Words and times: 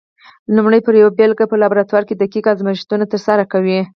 لومړی 0.55 0.79
پر 0.85 0.93
یوه 1.01 1.15
بېلګه 1.19 1.45
په 1.49 1.55
لابراتوار 1.61 2.03
کې 2.07 2.15
دقیق 2.21 2.45
ازمېښتونه 2.53 3.05
ترسره 3.11 3.43
کوي؟ 3.53 3.79